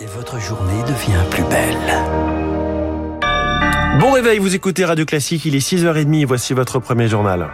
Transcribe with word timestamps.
Et 0.00 0.06
votre 0.06 0.38
journée 0.38 0.80
devient 0.82 1.24
plus 1.28 1.42
belle. 1.44 1.76
Bon 3.98 4.12
réveil, 4.12 4.38
vous 4.38 4.54
écoutez 4.54 4.84
Radio 4.84 5.04
Classique, 5.04 5.44
il 5.44 5.56
est 5.56 5.58
6h30, 5.58 6.24
voici 6.24 6.54
votre 6.54 6.78
premier 6.78 7.08
journal. 7.08 7.48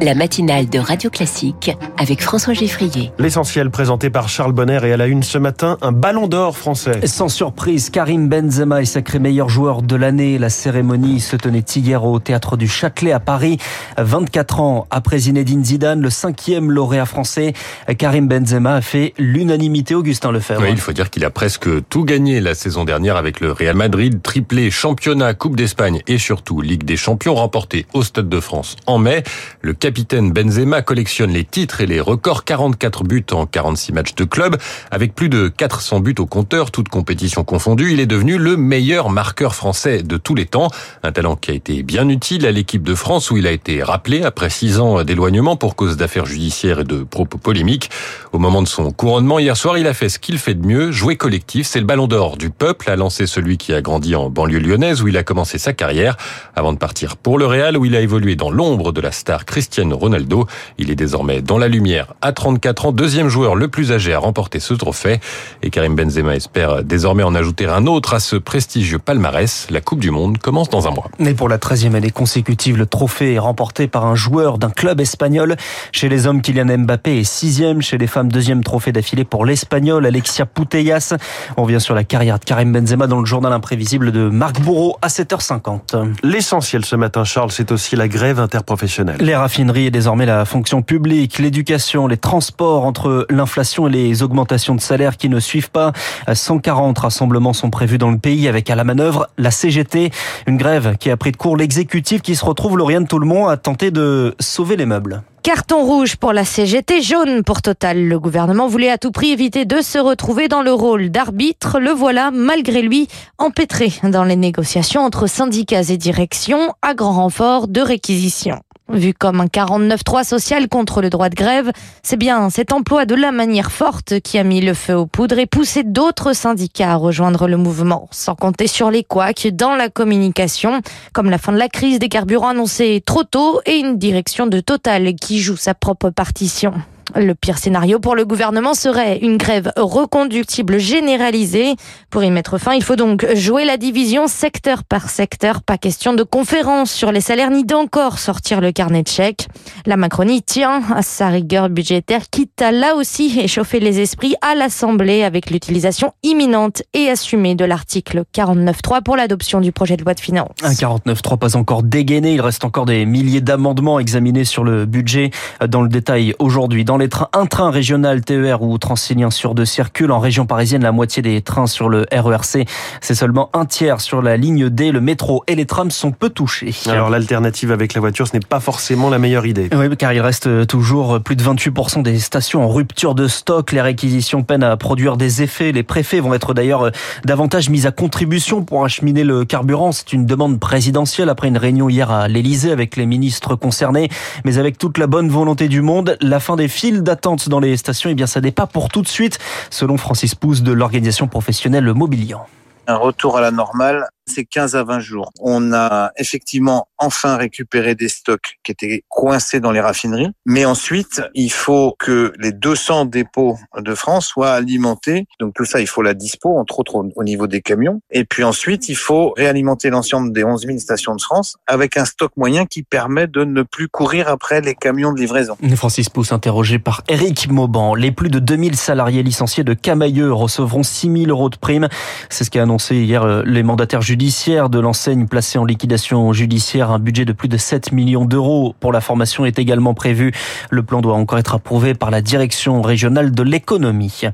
La 0.00 0.14
matinale 0.14 0.68
de 0.68 0.78
Radio 0.78 1.10
Classique 1.10 1.70
avec 1.98 2.22
François 2.22 2.54
Geffrier. 2.54 3.12
L'essentiel 3.18 3.70
présenté 3.70 4.10
par 4.10 4.28
Charles 4.28 4.52
Bonner 4.52 4.80
et 4.84 4.92
à 4.92 4.96
la 4.96 5.06
une 5.06 5.22
ce 5.22 5.38
matin, 5.38 5.76
un 5.82 5.92
ballon 5.92 6.26
d'or 6.26 6.56
français. 6.56 7.06
Sans 7.06 7.28
surprise, 7.28 7.90
Karim 7.90 8.28
Benzema 8.28 8.82
est 8.82 8.86
sacré 8.86 9.18
meilleur 9.18 9.48
joueur 9.48 9.82
de 9.82 9.96
l'année. 9.96 10.38
La 10.38 10.48
cérémonie 10.48 11.20
se 11.20 11.36
tenait 11.36 11.64
hier 11.76 12.04
au 12.04 12.18
théâtre 12.18 12.56
du 12.56 12.68
Châtelet 12.68 13.12
à 13.12 13.20
Paris. 13.20 13.58
24 13.98 14.60
ans 14.60 14.86
après 14.90 15.18
Zinedine 15.18 15.64
Zidane, 15.64 16.00
le 16.00 16.10
cinquième 16.10 16.70
lauréat 16.70 17.06
français, 17.06 17.52
Karim 17.98 18.28
Benzema 18.28 18.74
a 18.74 18.80
fait 18.80 19.14
l'unanimité 19.18 19.94
Augustin 19.94 20.32
Lefebvre. 20.32 20.62
Oui, 20.62 20.68
il 20.70 20.78
faut 20.78 20.92
dire 20.92 21.10
qu'il 21.10 21.24
a 21.24 21.30
presque 21.30 21.68
tout 21.88 22.04
gagné 22.04 22.40
la 22.40 22.54
saison 22.54 22.84
dernière 22.84 23.16
avec 23.16 23.40
le 23.40 23.52
Real 23.52 23.76
Madrid, 23.76 24.22
triplé 24.22 24.70
championnat, 24.70 25.34
Coupe 25.34 25.56
d'Espagne 25.56 26.02
et 26.06 26.18
surtout 26.18 26.60
Ligue 26.60 26.84
des 26.84 26.96
Champions 26.96 27.34
remporté 27.34 27.86
au 27.92 28.02
Stade 28.02 28.28
de 28.28 28.40
France 28.40 28.76
en 28.86 28.98
mai. 28.98 29.22
Le 29.62 29.74
capitaine 29.80 30.30
Benzema 30.30 30.82
collectionne 30.82 31.32
les 31.32 31.42
titres 31.42 31.80
et 31.80 31.86
les 31.86 32.00
records 32.00 32.44
44 32.44 33.02
buts 33.02 33.24
en 33.32 33.46
46 33.46 33.92
matchs 33.92 34.14
de 34.14 34.24
club 34.24 34.58
avec 34.90 35.14
plus 35.14 35.30
de 35.30 35.48
400 35.48 36.00
buts 36.00 36.14
au 36.18 36.26
compteur, 36.26 36.70
toutes 36.70 36.90
compétitions 36.90 37.44
confondues. 37.44 37.92
Il 37.92 37.98
est 37.98 38.06
devenu 38.06 38.36
le 38.36 38.58
meilleur 38.58 39.08
marqueur 39.08 39.54
français 39.54 40.02
de 40.02 40.18
tous 40.18 40.34
les 40.34 40.44
temps, 40.44 40.68
un 41.02 41.12
talent 41.12 41.34
qui 41.34 41.50
a 41.50 41.54
été 41.54 41.82
bien 41.82 42.08
utile 42.10 42.46
à 42.46 42.52
l'équipe 42.52 42.82
de 42.82 42.94
France 42.94 43.30
où 43.30 43.38
il 43.38 43.46
a 43.46 43.52
été 43.52 43.82
rappelé 43.82 44.22
après 44.22 44.50
six 44.50 44.78
ans 44.78 45.02
d'éloignement 45.02 45.56
pour 45.56 45.74
cause 45.76 45.96
d'affaires 45.96 46.26
judiciaires 46.26 46.80
et 46.80 46.84
de 46.84 47.02
propos 47.02 47.38
polémiques. 47.38 47.90
Au 48.32 48.38
moment 48.38 48.62
de 48.62 48.68
son 48.68 48.92
couronnement 48.92 49.38
hier 49.38 49.56
soir, 49.56 49.78
il 49.78 49.86
a 49.86 49.94
fait 49.94 50.10
ce 50.10 50.18
qu'il 50.18 50.38
fait 50.38 50.54
de 50.54 50.66
mieux, 50.66 50.92
jouer 50.92 51.16
collectif. 51.16 51.66
C'est 51.66 51.80
le 51.80 51.86
ballon 51.86 52.06
d'or 52.06 52.36
du 52.36 52.50
peuple, 52.50 52.90
a 52.90 52.96
lancé 52.96 53.26
celui 53.26 53.56
qui 53.56 53.72
a 53.72 53.80
grandi 53.80 54.14
en 54.14 54.28
banlieue 54.28 54.58
lyonnaise 54.58 55.00
où 55.00 55.08
il 55.08 55.16
a 55.16 55.22
commencé 55.22 55.56
sa 55.56 55.72
carrière 55.72 56.18
avant 56.54 56.74
de 56.74 56.78
partir 56.78 57.16
pour 57.16 57.38
le 57.38 57.46
Real 57.46 57.78
où 57.78 57.86
il 57.86 57.96
a 57.96 58.00
évolué 58.00 58.36
dans 58.36 58.50
l'ombre 58.50 58.92
de 58.92 59.00
la 59.00 59.10
star 59.10 59.46
Christian 59.46 59.69
Ronaldo. 59.78 60.46
Il 60.78 60.90
est 60.90 60.96
désormais 60.96 61.42
dans 61.42 61.58
la 61.58 61.68
lumière 61.68 62.14
à 62.22 62.32
34 62.32 62.86
ans, 62.86 62.92
deuxième 62.92 63.28
joueur 63.28 63.54
le 63.54 63.68
plus 63.68 63.92
âgé 63.92 64.12
à 64.12 64.18
remporter 64.18 64.60
ce 64.60 64.74
trophée. 64.74 65.20
Et 65.62 65.70
Karim 65.70 65.94
Benzema 65.94 66.34
espère 66.34 66.82
désormais 66.84 67.22
en 67.22 67.34
ajouter 67.34 67.66
un 67.66 67.86
autre 67.86 68.14
à 68.14 68.20
ce 68.20 68.36
prestigieux 68.36 68.98
palmarès. 68.98 69.68
La 69.70 69.80
Coupe 69.80 70.00
du 70.00 70.10
Monde 70.10 70.38
commence 70.38 70.68
dans 70.68 70.88
un 70.88 70.90
mois. 70.90 71.10
Mais 71.18 71.34
pour 71.34 71.48
la 71.48 71.58
13e 71.58 71.94
année 71.94 72.10
consécutive, 72.10 72.76
le 72.76 72.86
trophée 72.86 73.34
est 73.34 73.38
remporté 73.38 73.88
par 73.88 74.06
un 74.06 74.14
joueur 74.14 74.58
d'un 74.58 74.70
club 74.70 75.00
espagnol. 75.00 75.56
Chez 75.92 76.08
les 76.08 76.26
hommes, 76.26 76.42
Kylian 76.42 76.78
Mbappé 76.78 77.20
est 77.20 77.24
sixième. 77.24 77.82
Chez 77.82 77.98
les 77.98 78.06
femmes, 78.06 78.30
deuxième 78.30 78.64
trophée 78.64 78.92
d'affilée 78.92 79.24
pour 79.24 79.44
l'Espagnol, 79.44 80.04
Alexia 80.04 80.46
Putellas. 80.46 81.14
On 81.56 81.62
revient 81.62 81.80
sur 81.80 81.94
la 81.94 82.04
carrière 82.04 82.38
de 82.38 82.44
Karim 82.44 82.72
Benzema 82.72 83.06
dans 83.06 83.20
le 83.20 83.26
journal 83.26 83.52
imprévisible 83.52 84.12
de 84.12 84.28
Marc 84.28 84.60
Bourreau 84.60 84.96
à 85.02 85.08
7h50. 85.08 86.14
L'essentiel 86.22 86.84
ce 86.84 86.96
matin, 86.96 87.24
Charles, 87.24 87.52
c'est 87.52 87.72
aussi 87.72 87.96
la 87.96 88.08
grève 88.08 88.40
interprofessionnelle. 88.40 89.18
Les 89.20 89.36
raffineries 89.36 89.59
et 89.68 89.90
désormais 89.90 90.24
la 90.24 90.44
fonction 90.46 90.80
publique, 90.80 91.38
l'éducation, 91.38 92.06
les 92.06 92.16
transports 92.16 92.84
entre 92.84 93.26
l'inflation 93.28 93.88
et 93.88 93.90
les 93.90 94.22
augmentations 94.22 94.74
de 94.74 94.80
salaire 94.80 95.18
qui 95.18 95.28
ne 95.28 95.38
suivent 95.38 95.70
pas. 95.70 95.92
140 96.32 96.98
rassemblements 96.98 97.52
sont 97.52 97.68
prévus 97.68 97.98
dans 97.98 98.10
le 98.10 98.18
pays 98.18 98.48
avec 98.48 98.70
à 98.70 98.74
la 98.74 98.84
manœuvre 98.84 99.28
la 99.36 99.50
CGT, 99.50 100.12
une 100.46 100.56
grève 100.56 100.96
qui 100.98 101.10
a 101.10 101.16
pris 101.16 101.32
de 101.32 101.36
court 101.36 101.56
l'exécutif 101.56 102.22
qui 102.22 102.36
se 102.36 102.44
retrouve, 102.44 102.78
Lauriane 102.78 103.06
Tout-le-Monde, 103.06 103.50
à 103.50 103.56
tenter 103.56 103.90
de 103.90 104.34
sauver 104.40 104.76
les 104.76 104.86
meubles. 104.86 105.22
Carton 105.42 105.84
rouge 105.84 106.16
pour 106.16 106.32
la 106.32 106.44
CGT, 106.44 107.02
jaune 107.02 107.42
pour 107.44 107.62
Total. 107.62 108.06
Le 108.06 108.18
gouvernement 108.18 108.66
voulait 108.66 108.90
à 108.90 108.98
tout 108.98 109.10
prix 109.10 109.30
éviter 109.30 109.64
de 109.64 109.80
se 109.80 109.98
retrouver 109.98 110.48
dans 110.48 110.62
le 110.62 110.72
rôle 110.72 111.10
d'arbitre. 111.10 111.80
Le 111.80 111.90
voilà, 111.90 112.30
malgré 112.30 112.82
lui, 112.82 113.08
empêtré 113.38 113.92
dans 114.02 114.24
les 114.24 114.36
négociations 114.36 115.02
entre 115.02 115.26
syndicats 115.26 115.82
et 115.82 115.96
directions 115.96 116.74
à 116.82 116.94
grand 116.94 117.12
renfort 117.12 117.68
de 117.68 117.80
réquisition. 117.80 118.60
Vu 118.92 119.14
comme 119.14 119.40
un 119.40 119.46
49-3 119.46 120.24
social 120.24 120.68
contre 120.68 121.00
le 121.00 121.10
droit 121.10 121.28
de 121.28 121.36
grève, 121.36 121.70
c'est 122.02 122.16
bien 122.16 122.50
cet 122.50 122.72
emploi 122.72 123.06
de 123.06 123.14
la 123.14 123.30
manière 123.30 123.70
forte 123.70 124.18
qui 124.20 124.36
a 124.36 124.42
mis 124.42 124.60
le 124.60 124.74
feu 124.74 124.96
aux 124.96 125.06
poudres 125.06 125.38
et 125.38 125.46
poussé 125.46 125.84
d'autres 125.84 126.32
syndicats 126.32 126.92
à 126.92 126.96
rejoindre 126.96 127.46
le 127.46 127.56
mouvement, 127.56 128.08
sans 128.10 128.34
compter 128.34 128.66
sur 128.66 128.90
les 128.90 129.04
couacs 129.04 129.46
dans 129.46 129.76
la 129.76 129.90
communication, 129.90 130.80
comme 131.12 131.30
la 131.30 131.38
fin 131.38 131.52
de 131.52 131.58
la 131.58 131.68
crise 131.68 132.00
des 132.00 132.08
carburants 132.08 132.48
annoncée 132.48 133.00
trop 133.04 133.22
tôt 133.22 133.60
et 133.64 133.76
une 133.76 133.96
direction 133.96 134.48
de 134.48 134.58
Total 134.58 135.14
qui 135.14 135.40
joue 135.40 135.56
sa 135.56 135.74
propre 135.74 136.10
partition. 136.10 136.74
Le 137.16 137.34
pire 137.34 137.58
scénario 137.58 137.98
pour 137.98 138.14
le 138.14 138.24
gouvernement 138.24 138.74
serait 138.74 139.18
une 139.18 139.36
grève 139.36 139.72
reconductible 139.76 140.78
généralisée. 140.78 141.74
Pour 142.10 142.22
y 142.22 142.30
mettre 142.30 142.58
fin, 142.58 142.74
il 142.74 142.82
faut 142.82 142.96
donc 142.96 143.26
jouer 143.34 143.64
la 143.64 143.76
division 143.76 144.26
secteur 144.26 144.84
par 144.84 145.10
secteur. 145.10 145.62
Pas 145.62 145.78
question 145.78 146.12
de 146.12 146.22
conférence 146.22 146.90
sur 146.92 147.12
les 147.12 147.20
salaires 147.20 147.50
ni 147.50 147.64
d'encore 147.64 148.18
sortir 148.18 148.60
le 148.60 148.72
carnet 148.72 149.02
de 149.02 149.08
chèques. 149.08 149.48
La 149.86 149.96
Macronie 149.96 150.42
tient 150.42 150.82
à 150.94 151.02
sa 151.02 151.28
rigueur 151.28 151.68
budgétaire, 151.68 152.22
quitte 152.30 152.60
à 152.62 152.72
là 152.72 152.94
aussi 152.94 153.40
échauffer 153.40 153.80
les 153.80 154.00
esprits 154.00 154.34
à 154.40 154.54
l'Assemblée 154.54 155.22
avec 155.22 155.50
l'utilisation 155.50 156.12
imminente 156.22 156.82
et 156.94 157.08
assumée 157.08 157.54
de 157.54 157.64
l'article 157.64 158.24
49.3 158.34 159.02
pour 159.02 159.16
l'adoption 159.16 159.60
du 159.60 159.72
projet 159.72 159.96
de 159.96 160.04
loi 160.04 160.14
de 160.14 160.20
finances. 160.20 160.50
Un 160.62 160.72
49.3 160.72 161.38
pas 161.38 161.56
encore 161.56 161.82
dégainé. 161.82 162.34
Il 162.34 162.40
reste 162.40 162.64
encore 162.64 162.86
des 162.86 163.06
milliers 163.06 163.40
d'amendements 163.40 163.98
examinés 163.98 164.44
sur 164.44 164.64
le 164.64 164.86
budget 164.86 165.30
dans 165.66 165.82
le 165.82 165.88
détail 165.88 166.34
aujourd'hui. 166.38 166.84
Les 167.00 167.08
trains, 167.08 167.28
un 167.32 167.46
train 167.46 167.70
régional 167.70 168.22
TER 168.22 168.62
ou 168.62 168.78
Transilien 168.78 169.30
sur 169.30 169.54
deux 169.54 169.64
circulent. 169.64 170.12
En 170.12 170.20
région 170.20 170.46
parisienne, 170.46 170.82
la 170.82 170.92
moitié 170.92 171.22
des 171.22 171.40
trains 171.42 171.66
sur 171.66 171.88
le 171.88 172.06
RERC. 172.12 172.66
C'est 173.00 173.14
seulement 173.14 173.50
un 173.52 173.64
tiers 173.66 174.00
sur 174.00 174.22
la 174.22 174.36
ligne 174.36 174.68
D. 174.68 174.92
Le 174.92 175.00
métro 175.00 175.42
et 175.46 175.54
les 175.54 175.66
trams 175.66 175.90
sont 175.90 176.12
peu 176.12 176.30
touchés. 176.30 176.74
Alors 176.88 177.10
l'alternative 177.10 177.72
avec 177.72 177.94
la 177.94 178.00
voiture, 178.00 178.28
ce 178.28 178.34
n'est 178.34 178.40
pas 178.40 178.60
forcément 178.60 179.10
la 179.10 179.18
meilleure 179.18 179.46
idée. 179.46 179.68
Oui, 179.74 179.96
car 179.96 180.12
il 180.12 180.20
reste 180.20 180.66
toujours 180.66 181.20
plus 181.20 181.36
de 181.36 181.42
28% 181.42 182.02
des 182.02 182.18
stations 182.18 182.62
en 182.62 182.68
rupture 182.68 183.14
de 183.14 183.26
stock. 183.26 183.72
Les 183.72 183.80
réquisitions 183.80 184.42
peinent 184.42 184.62
à 184.62 184.76
produire 184.76 185.16
des 185.16 185.42
effets. 185.42 185.72
Les 185.72 185.82
préfets 185.82 186.20
vont 186.20 186.34
être 186.34 186.54
d'ailleurs 186.54 186.90
davantage 187.24 187.70
mis 187.70 187.86
à 187.86 187.90
contribution 187.90 188.62
pour 188.62 188.84
acheminer 188.84 189.24
le 189.24 189.44
carburant. 189.44 189.92
C'est 189.92 190.12
une 190.12 190.26
demande 190.26 190.60
présidentielle 190.60 191.28
après 191.28 191.48
une 191.48 191.58
réunion 191.58 191.88
hier 191.88 192.10
à 192.10 192.28
l'Elysée 192.28 192.70
avec 192.70 192.96
les 192.96 193.06
ministres 193.06 193.54
concernés. 193.54 194.08
Mais 194.44 194.58
avec 194.58 194.78
toute 194.78 194.98
la 194.98 195.06
bonne 195.06 195.28
volonté 195.28 195.68
du 195.68 195.80
monde, 195.80 196.16
la 196.20 196.40
fin 196.40 196.56
des 196.56 196.68
fils 196.80 197.02
d'attente 197.02 197.50
dans 197.50 197.60
les 197.60 197.76
stations, 197.76 198.08
eh 198.08 198.14
bien, 198.14 198.26
ça 198.26 198.40
n'est 198.40 198.52
pas 198.52 198.66
pour 198.66 198.88
tout 198.88 199.02
de 199.02 199.08
suite, 199.08 199.38
selon 199.68 199.98
Francis 199.98 200.34
Pousse 200.34 200.62
de 200.62 200.72
l'organisation 200.72 201.28
professionnelle 201.28 201.92
Mobilian. 201.92 202.46
Un 202.86 202.96
retour 202.96 203.36
à 203.36 203.42
la 203.42 203.50
normale 203.50 204.06
c'est 204.30 204.44
15 204.44 204.76
à 204.76 204.84
20 204.84 205.00
jours. 205.00 205.30
On 205.40 205.72
a 205.72 206.12
effectivement 206.16 206.88
enfin 206.98 207.36
récupéré 207.36 207.94
des 207.94 208.08
stocks 208.08 208.58
qui 208.62 208.72
étaient 208.72 209.04
coincés 209.08 209.60
dans 209.60 209.72
les 209.72 209.80
raffineries, 209.80 210.30
mais 210.46 210.64
ensuite, 210.64 211.22
il 211.34 211.52
faut 211.52 211.94
que 211.98 212.32
les 212.38 212.52
200 212.52 213.06
dépôts 213.06 213.58
de 213.76 213.94
France 213.94 214.26
soient 214.26 214.52
alimentés. 214.52 215.26
Donc 215.38 215.54
tout 215.54 215.64
ça, 215.64 215.80
il 215.80 215.86
faut 215.86 216.02
la 216.02 216.14
dispo, 216.14 216.58
entre 216.58 216.80
autres 216.80 216.94
au 216.94 217.24
niveau 217.24 217.46
des 217.46 217.60
camions. 217.60 218.00
Et 218.10 218.24
puis 218.24 218.44
ensuite, 218.44 218.88
il 218.88 218.96
faut 218.96 219.32
réalimenter 219.36 219.90
l'ensemble 219.90 220.32
des 220.32 220.44
11 220.44 220.66
000 220.66 220.78
stations 220.78 221.14
de 221.14 221.20
France 221.20 221.56
avec 221.66 221.96
un 221.96 222.04
stock 222.04 222.32
moyen 222.36 222.66
qui 222.66 222.82
permet 222.82 223.26
de 223.26 223.44
ne 223.44 223.62
plus 223.62 223.88
courir 223.88 224.28
après 224.28 224.60
les 224.60 224.74
camions 224.74 225.12
de 225.12 225.20
livraison. 225.20 225.56
Francis 225.76 226.08
Pousse, 226.08 226.32
interrogé 226.32 226.78
par 226.78 227.02
Eric 227.08 227.50
Mauban. 227.50 227.94
Les 227.94 228.12
plus 228.12 228.28
de 228.28 228.38
2000 228.38 228.76
salariés 228.76 229.22
licenciés 229.22 229.64
de 229.64 229.74
Camailleux 229.74 230.32
recevront 230.32 230.82
6 230.82 231.24
000 231.24 231.30
euros 231.30 231.48
de 231.48 231.56
prime. 231.56 231.88
C'est 232.28 232.44
ce 232.44 232.50
qu'a 232.50 232.62
annoncé 232.62 232.96
hier 232.96 233.22
euh, 233.22 233.42
les 233.44 233.62
mandataires 233.62 234.02
judiciaires 234.02 234.19
judiciaire 234.20 234.68
de 234.68 234.78
l'enseigne 234.78 235.26
placée 235.26 235.58
en 235.58 235.64
liquidation 235.64 236.30
judiciaire. 236.34 236.90
Un 236.90 236.98
budget 236.98 237.24
de 237.24 237.32
plus 237.32 237.48
de 237.48 237.56
7 237.56 237.90
millions 237.92 238.26
d'euros 238.26 238.74
pour 238.78 238.92
la 238.92 239.00
formation 239.00 239.46
est 239.46 239.58
également 239.58 239.94
prévu. 239.94 240.32
Le 240.68 240.82
plan 240.82 241.00
doit 241.00 241.14
encore 241.14 241.38
être 241.38 241.54
approuvé 241.54 241.94
par 241.94 242.10
la 242.10 242.20
direction 242.20 242.82
régionale 242.82 243.32
de 243.32 243.42
l'économie. 243.42 244.24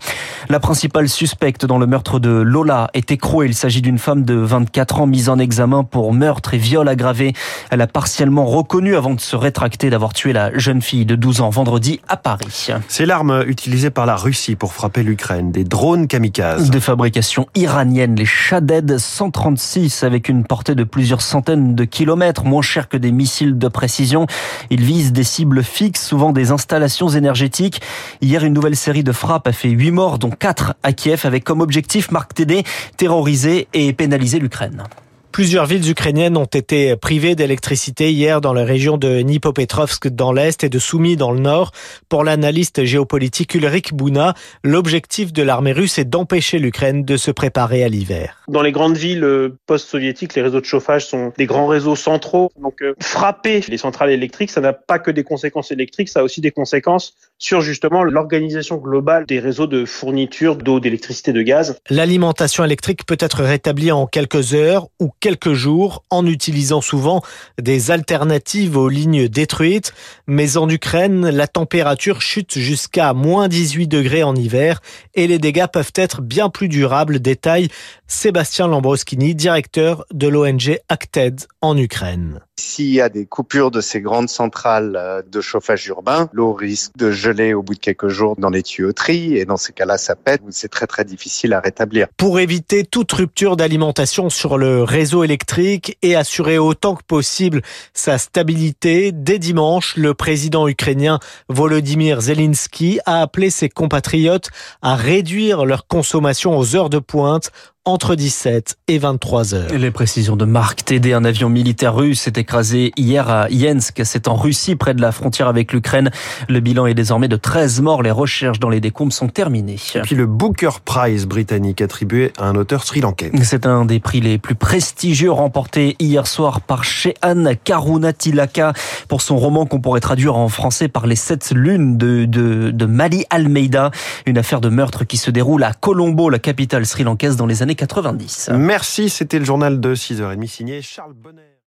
La 0.49 0.59
principale 0.59 1.09
suspecte 1.09 1.67
dans 1.67 1.79
le 1.79 1.87
meurtre 1.87 2.19
de 2.19 2.31
Lola 2.31 2.91
est 2.95 3.13
écrouée. 3.13 3.47
Il 3.47 3.55
s'agit 3.55 3.81
d'une 3.81 3.99
femme 4.01 4.25
de 4.25 4.35
24 4.35 5.03
ans 5.03 5.07
mise 5.07 5.29
en 5.29 5.39
examen 5.39 5.85
pour 5.85 6.13
meurtre 6.13 6.55
et 6.55 6.59
viol 6.59 6.89
aggravé. 6.89 7.33
Elle 7.71 7.81
a 7.81 7.87
partiellement 7.87 8.47
reconnu 8.47 8.97
avant 8.97 9.15
de 9.15 9.21
se 9.21 9.37
rétracter 9.37 9.89
d'avoir 9.89 10.15
tué 10.15 10.33
la 10.33 10.59
jeune 10.59 10.83
fille 10.83 11.07
de 11.07 11.15
12 11.15 11.43
ans 11.43 11.51
vendredi 11.51 12.01
à 12.09 12.17
Paris. 12.17 12.71
C'est 12.89 13.07
l'arme 13.07 13.45
utilisée 13.47 13.91
par 13.91 14.05
la 14.05 14.17
Russie 14.17 14.57
pour 14.57 14.73
frapper 14.73 15.05
l'Ukraine, 15.05 15.53
des 15.53 15.63
drones 15.63 16.09
kamikazes. 16.09 16.71
De 16.71 16.81
fabrication 16.81 17.47
iranienne, 17.55 18.17
les 18.17 18.27
Shaded 18.27 18.99
135 18.99 19.66
avec 20.03 20.29
une 20.29 20.45
portée 20.45 20.75
de 20.77 20.85
plusieurs 20.85 21.21
centaines 21.21 21.75
de 21.75 21.85
kilomètres, 21.85 22.45
moins 22.45 22.63
cher 22.63 22.89
que 22.89 22.97
des 22.97 23.11
missiles 23.11 23.59
de 23.59 23.69
précision. 23.69 24.27
Ils 24.71 24.83
visent 24.83 25.13
des 25.13 25.25
cibles 25.25 25.65
fixes, 25.65 26.07
souvent 26.07 26.33
des 26.33 26.53
installations 26.53 27.09
énergétiques. 27.09 27.81
Hier, 28.21 28.45
une 28.45 28.53
nouvelle 28.53 28.77
série 28.77 29.03
de 29.03 29.13
frappes 29.13 29.49
a 29.49 29.53
fait 29.53 29.69
8 29.69 29.91
morts, 29.91 30.19
dont 30.19 30.31
4 30.31 30.75
à 30.83 30.93
Kiev, 30.93 31.23
avec 31.25 31.43
comme 31.43 31.61
objectif, 31.61 32.13
Marc 32.13 32.35
Tédé, 32.35 32.63
terroriser 32.97 33.67
et 33.75 33.93
pénaliser 33.93 34.39
l'Ukraine. 34.39 34.85
Plusieurs 35.33 35.67
villes 35.67 35.91
ukrainiennes 35.91 36.37
ont 36.37 36.45
été 36.45 36.97
privées 36.97 37.35
d'électricité 37.35 38.11
hier 38.11 38.41
dans 38.41 38.55
la 38.55 38.65
région 38.65 38.97
de 38.97 39.19
Nipopetrovsk 39.19 40.09
dans 40.09 40.33
l'est 40.33 40.65
et 40.65 40.69
de 40.69 40.79
Soumy 40.79 41.17
dans 41.17 41.31
le 41.31 41.41
nord. 41.41 41.73
Pour 42.09 42.25
l'analyste 42.25 42.85
géopolitique 42.85 43.55
Ulrich 43.55 43.93
Bouna, 43.93 44.35
l'objectif 44.65 45.33
de 45.33 45.43
l'armée 45.43 45.73
russe 45.73 45.99
est 45.99 46.07
d'empêcher 46.07 46.59
l'Ukraine 46.59 47.05
de 47.05 47.17
se 47.17 47.31
préparer 47.31 47.85
à 47.85 47.89
l'hiver. 47.89 48.43
Dans 48.49 48.63
les 48.63 48.73
grandes 48.73 48.97
villes 48.97 49.25
euh, 49.25 49.59
post-soviétiques, 49.67 50.35
les 50.35 50.43
réseaux 50.43 50.61
de 50.61 50.65
chauffage 50.65 51.07
sont 51.07 51.33
des 51.37 51.47
grands 51.47 51.67
réseaux 51.67 51.97
centraux. 51.97 52.51
Donc 52.61 52.81
euh, 52.83 52.95
frapper 53.01 53.63
les 53.69 53.79
centrales 53.79 54.11
électriques, 54.11 54.51
ça 54.51 54.61
n'a 54.61 54.73
pas 54.73 54.99
que 54.99 55.11
des 55.11 55.25
conséquences 55.25 55.71
électriques, 55.71 56.09
ça 56.09 56.21
a 56.21 56.23
aussi 56.23 56.41
des 56.41 56.51
conséquences 56.51 57.15
sur 57.39 57.61
justement 57.61 58.03
l'organisation 58.03 58.77
globale 58.77 59.27
des 59.27 59.41
réseaux 59.41 59.67
de 59.67 59.85
fourniture 59.85 60.57
d'eau, 60.57 60.81
d'électricité, 60.81 61.33
de 61.33 61.43
gaz. 61.43 61.79
L'alimentation 61.91 62.65
électrique 62.65 63.05
peut 63.07 63.19
être 63.21 63.43
rétablie 63.43 63.93
en 63.93 64.07
quelques 64.07 64.55
heures 64.55 64.89
ou 65.01 65.11
quelques 65.21 65.53
jours 65.53 66.03
en 66.11 66.27
utilisant 66.27 66.81
souvent 66.81 67.23
des 67.61 67.91
alternatives 67.91 68.77
aux 68.77 68.89
lignes 68.89 69.29
détruites. 69.29 69.93
Mais 70.27 70.57
en 70.57 70.69
Ukraine, 70.69 71.29
la 71.29 71.47
température 71.47 72.23
chute 72.23 72.59
jusqu'à 72.59 73.13
moins 73.13 73.49
18 73.49 73.87
degrés 73.87 74.23
en 74.23 74.35
hiver 74.35 74.81
et 75.15 75.27
les 75.27 75.39
dégâts 75.39 75.67
peuvent 75.67 75.93
être 75.95 76.23
bien 76.23 76.49
plus 76.49 76.69
durables. 76.69 77.21
Détaille 77.21 77.69
Sébastien 78.07 78.69
Lambroschini, 78.69 79.35
directeur 79.35 80.05
de 80.13 80.29
l'ONG 80.29 80.79
Acted 80.89 81.41
en 81.61 81.77
Ukraine. 81.77 82.46
S'il 82.59 82.89
y 82.89 83.03
a 83.03 83.11
des 83.11 83.27
coupures 83.27 83.71
de 83.71 83.83
ces 83.83 84.01
grandes 84.01 84.31
centrales 84.31 84.97
euh, 84.97 85.21
de 85.31 85.43
chauffage 85.43 85.87
urbain, 85.89 86.31
l'eau 86.33 86.55
risque 86.55 86.93
de 86.97 87.11
geler 87.11 87.53
au 87.53 87.63
bout 87.63 87.75
de 87.75 87.79
quelques 87.79 88.09
jours 88.09 88.35
dans 88.39 88.49
les 88.49 88.63
tuyauteries 88.63 89.37
et 89.37 89.45
dans 89.45 89.59
ces 89.59 89.75
cas-là, 89.75 89.99
ça 89.99 90.17
pète. 90.17 90.41
C'est 90.49 90.71
très 90.71 90.87
très 90.87 91.05
difficile 91.05 91.53
à 91.53 91.61
rétablir. 91.61 92.07
Pour 92.17 92.41
éviter 92.41 92.85
toute 92.85 93.13
rupture 93.13 93.57
d'alimentation 93.57 94.31
sur 94.31 94.57
le 94.57 94.83
réseau 94.83 95.23
électrique 95.23 95.99
et 96.01 96.17
assurer 96.17 96.57
autant 96.57 96.95
que 96.95 97.03
possible 97.03 97.61
sa 97.93 98.17
stabilité, 98.17 99.13
dès 99.13 99.39
dimanche, 99.39 99.95
le 99.99 100.15
président 100.15 100.67
ukrainien 100.67 101.19
Volodymyr 101.51 102.23
Zelensky 102.23 103.01
a 103.05 103.21
appelé 103.21 103.51
ses 103.51 103.69
compatriotes 103.69 104.49
à 104.81 104.97
réduire 104.97 105.67
leur 105.67 105.87
consommation 105.87 106.57
aux 106.57 106.75
heures 106.75 106.91
de 106.91 107.01
pointe 107.01 107.51
entre 107.87 108.17
17 108.17 108.79
et 108.89 108.99
23 108.99 109.55
heures. 109.55 109.71
Les 109.73 109.93
précisions 109.93 110.35
de 110.35 110.45
Marc 110.45 110.85
TD, 110.85 111.13
un 111.13 111.25
avion 111.25 111.49
militaire 111.49 111.95
russe 111.95 112.23
s'est 112.23 112.33
écrasé 112.35 112.93
hier 112.97 113.31
à 113.31 113.49
Yensk, 113.49 114.01
c'est 114.05 114.27
en 114.27 114.35
Russie, 114.35 114.75
près 114.75 114.93
de 114.93 115.01
la 115.01 115.13
frontière 115.13 115.47
avec 115.47 115.73
l'Ukraine. 115.73 116.11
Le 116.49 116.59
bilan 116.59 116.87
est 116.87 116.95
désormais 116.95 117.29
de 117.29 117.37
13 117.37 117.81
morts. 117.83 118.03
Les 118.03 118.11
recherches 118.11 118.59
dans 118.59 118.69
les 118.69 118.81
décombres 118.81 119.13
sont 119.13 119.29
terminées. 119.29 119.77
Et 119.95 120.01
puis 120.01 120.17
le 120.17 120.27
Booker 120.27 120.71
Prize 120.85 121.27
britannique 121.27 121.81
attribué 121.81 122.33
à 122.39 122.49
un 122.49 122.57
auteur 122.57 122.83
sri-lankais. 122.83 123.31
C'est 123.45 123.67
un 123.67 123.85
des 123.85 124.01
prix 124.01 124.21
les 124.21 124.39
plus 124.39 124.57
prestigieux 124.57 125.31
remporté 125.31 125.95
hier 126.01 126.27
soir 126.27 126.63
par 126.63 126.83
Shehan 126.83 127.53
Karunatilaka 127.63 128.73
pour 129.07 129.23
son 129.23 129.37
roman 129.37 129.65
qu'on 129.65 129.81
pourrait 129.81 130.01
traduire 130.01 130.35
en 130.35 130.49
français 130.49 130.89
par 130.89 131.07
les 131.07 131.17
sept 131.17 131.53
lunes 131.55 131.97
de, 131.97 132.25
de, 132.25 132.73
de 132.73 132.87
Mali 132.87 133.25
Almeida. 133.31 133.93
Une 134.27 134.39
affaire 134.39 134.61
de 134.61 134.71
meurtre 134.71 135.05
qui 135.05 135.19
se 135.19 135.31
déroule 135.31 135.63
à 135.63 135.73
Colombo, 135.73 136.31
la 136.31 136.41
capitale 136.41 136.85
sri-lankaise 136.85 137.37
dans 137.37 137.47
les 137.47 137.63
années 137.63 137.76
90. 137.77 138.51
Merci, 138.55 139.09
c'était 139.09 139.39
le 139.39 139.45
journal 139.45 139.81
de 139.81 139.95
6h30 139.95 140.47
signé 140.47 140.83
Charles 140.83 141.15
Bonnet. 141.15 141.56